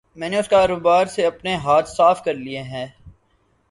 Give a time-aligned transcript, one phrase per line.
[0.15, 2.87] میں نے اس کاروبار سے اپنے ہاتھ صاف کر لیئے ہے۔